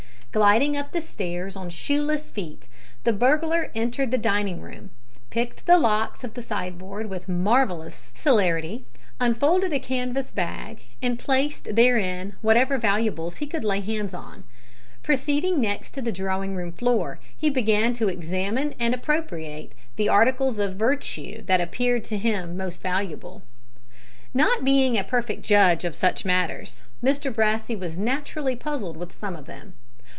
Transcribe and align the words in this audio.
Gliding 0.33 0.77
up 0.77 0.93
the 0.93 1.01
stairs 1.01 1.57
on 1.57 1.69
shoeless 1.69 2.29
feet 2.31 2.69
the 3.03 3.11
burglar 3.11 3.69
entered 3.75 4.11
the 4.11 4.17
dining 4.17 4.61
room, 4.61 4.91
picked 5.29 5.65
the 5.65 5.77
locks 5.77 6.23
of 6.23 6.35
the 6.35 6.41
sideboard 6.41 7.09
with 7.09 7.27
marvellous 7.27 8.13
celerity, 8.15 8.85
unfolded 9.19 9.73
a 9.73 9.77
canvas 9.79 10.31
bag, 10.31 10.83
and 11.01 11.19
placed 11.19 11.75
therein 11.75 12.37
whatever 12.41 12.77
valuables 12.77 13.35
he 13.35 13.45
could 13.45 13.65
lay 13.65 13.81
hands 13.81 14.13
on. 14.13 14.45
Proceeding 15.03 15.59
next 15.59 15.89
to 15.89 16.01
the 16.01 16.13
drawing 16.13 16.55
room 16.55 16.71
floor, 16.71 17.19
he 17.35 17.49
began 17.49 17.91
to 17.95 18.07
examine 18.07 18.73
and 18.79 18.93
appropriate 18.95 19.73
the 19.97 20.07
articles 20.07 20.59
of 20.59 20.75
vertu 20.77 21.41
that 21.45 21.59
appeared 21.59 22.05
to 22.05 22.17
him 22.17 22.55
most 22.55 22.81
valuable. 22.81 23.41
Not 24.33 24.63
being 24.63 24.97
a 24.97 25.03
perfect 25.03 25.43
judge 25.43 25.83
of 25.83 25.93
such 25.93 26.23
matters, 26.23 26.83
Mr 27.03 27.35
Brassey 27.35 27.75
was 27.75 27.97
naturally 27.97 28.55
puzzled 28.55 28.95
with 28.95 29.13
some 29.13 29.35
of 29.35 29.45
them. 29.45 29.73